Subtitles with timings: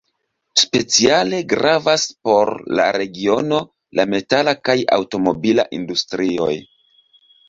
[0.59, 3.59] Speciale gravas por la regiono
[3.99, 6.49] la metala kaj aŭtomobila industrioj.